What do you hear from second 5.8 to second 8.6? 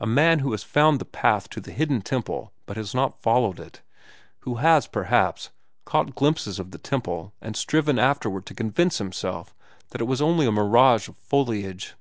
caught glimpses of the temple and striven afterward to